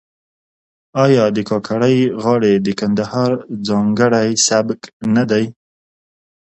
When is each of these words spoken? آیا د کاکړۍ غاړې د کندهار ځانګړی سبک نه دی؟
آیا 1.03 1.25
د 1.35 1.37
کاکړۍ 1.49 1.97
غاړې 2.23 2.53
د 2.65 2.67
کندهار 2.79 3.31
ځانګړی 3.67 4.29
سبک 4.47 4.81
نه 5.15 5.23
دی؟ 5.31 5.45